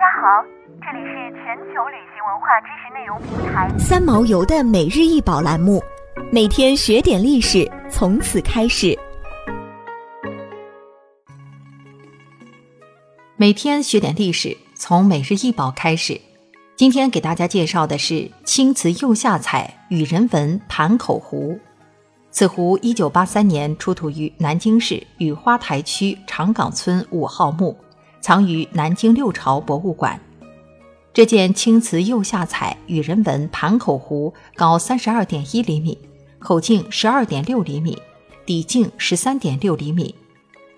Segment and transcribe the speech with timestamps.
[0.00, 0.42] 家好，
[0.80, 5.82] 这里是全球旅行文化知识内容平台三毛游的每日一宝栏目，
[6.32, 8.98] 每天学点历史，从此开始。
[13.36, 16.18] 每天学点历史，从每日一宝开始。
[16.76, 21.60] 今天给大家介绍的是青瓷釉下彩羽人纹盘口壶。
[22.30, 27.76] 此壶一九八三年出土于南京市雨花台区长岗村五号墓。
[28.20, 30.20] 藏于南京六朝博物馆。
[31.12, 35.98] 这件青瓷釉下彩羽人纹盘口壶高三十二点一厘米，
[36.38, 38.00] 口径十二点六厘米，
[38.46, 40.14] 底径十三点六厘米，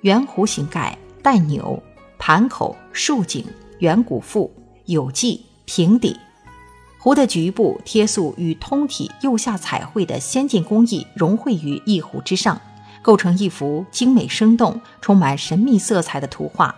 [0.00, 1.80] 圆弧形盖，带钮，
[2.18, 3.44] 盘口竖颈，
[3.78, 4.52] 圆鼓腹，
[4.86, 6.16] 有髻，平底。
[6.98, 12.60] 壶的局部贴塑与通体釉下彩绘的先进工艺融汇于一壶之上，
[13.00, 16.74] 构成一幅精美生动、充满神秘色彩的图画。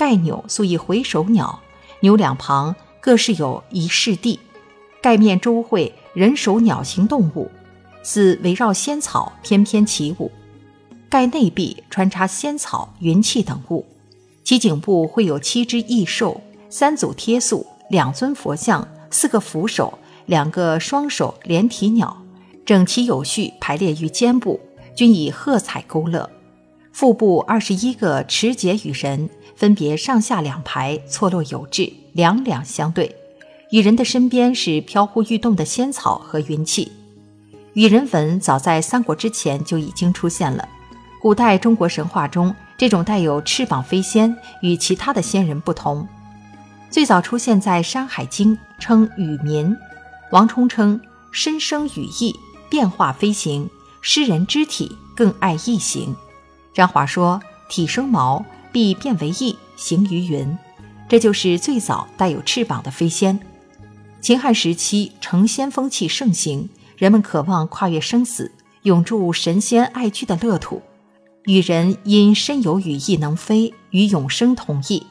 [0.00, 1.60] 盖钮塑以回首鸟，
[2.00, 4.40] 钮两旁各饰有一饰地，
[5.02, 7.50] 盖面周绘人首鸟形动物，
[8.02, 10.32] 似围绕仙草翩翩起舞。
[11.10, 13.84] 盖内壁穿插仙草、云气等物，
[14.42, 16.40] 其颈部绘有七只异兽、
[16.70, 22.16] 三组贴塑、两尊佛像、四个扶手、两个双手连体鸟，
[22.64, 24.58] 整齐有序排列于肩部，
[24.96, 26.30] 均以褐彩勾勒。
[27.00, 29.30] 腹部二十一个持节羽人。
[29.56, 33.16] 分别上下两排错落有致，两两相对。
[33.70, 36.92] 羽人的身边是飘忽欲动的仙草和云气。
[37.72, 40.68] 羽人纹早在三国之前就已经出现了。
[41.22, 46.06] 古代中国神话中，这种带有翅膀飞仙与其他的仙人不同。
[46.90, 49.74] 最早出现在《山海经》，称羽民。
[50.32, 51.00] 王充称
[51.32, 52.36] 身生羽翼，
[52.68, 53.70] 变化飞行。
[54.02, 56.14] 诗人肢体更爱翼形。
[56.74, 58.44] 张华说体生毛。
[58.72, 60.56] 必变为翼，行于云。
[61.08, 63.40] 这就是最早带有翅膀的飞仙。
[64.20, 68.52] 秦汉时期，成仙风气盛行，人们渴望跨越生死，
[68.82, 70.80] 永驻神仙爱居的乐土。
[71.46, 75.04] 羽人因身有羽翼能飞，与永生同义。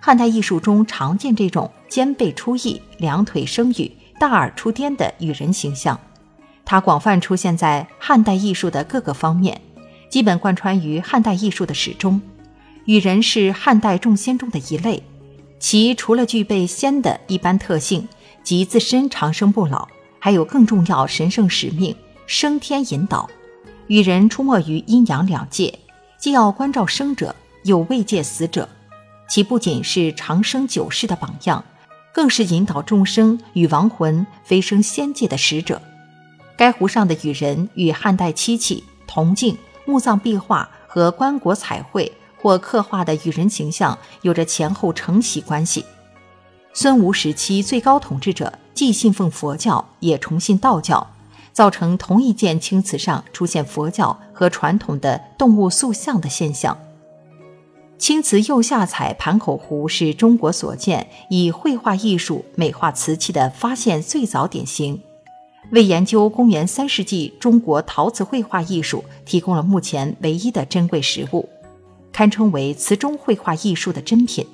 [0.00, 5.96] 汉代艺术中常见这种肩背出翼、两腿生羽、大耳出颠的羽人形象。
[6.64, 9.60] 它广泛出现在汉代艺术的各个方面，
[10.14, 12.22] 基本贯穿于汉代艺术的始终。
[12.84, 15.02] 羽人是汉代众仙中的一类，
[15.58, 18.06] 其除了具备仙的一般特性，
[18.44, 19.88] 即自身长生不老，
[20.20, 21.96] 还有更重要神圣使命——
[22.28, 23.28] 升天引导。
[23.88, 25.76] 羽人出没于阴阳两界，
[26.16, 28.68] 既要关照生者，又慰藉死者。
[29.28, 31.64] 其不仅是长生久世的榜样，
[32.12, 35.82] 更是引导众生与亡魂飞升仙界的使者。
[36.56, 42.12] 该壶上的羽人与汉代漆器、铜镜、墓葬壁画和棺椁彩绘。
[42.36, 45.82] 或刻画的羽人形象有着前后承袭关系。
[46.74, 51.06] 孙吴时期最高统治者既信奉佛教，也崇信道教，
[51.54, 56.76] 造成同一件青瓷上出现佛教和传统的动物塑像的现象。
[57.96, 65.00] 青瓷釉下彩盘口壶是中国所见以绘画艺术美化瓷器的发现最早典型，
[65.70, 71.48] 为研究公元三世纪中国陶瓷绘画艺术提供了目前唯一的珍贵实物。
[72.12, 74.46] 堪称为瓷中绘画艺术的珍品。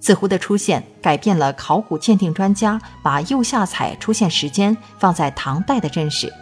[0.00, 6.32] 此壶的出现改变了考古鉴定专家把釉下彩出现时间放在唐代的认识，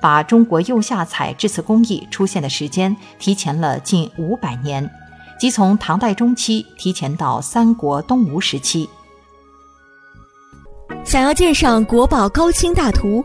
[0.00, 4.88] 把中国釉下彩制瓷工艺出现的时间提前了近五百年，
[5.38, 8.88] 即从唐代中期提前到三国东吴时期。
[11.04, 13.24] 想要鉴赏国宝高清大图，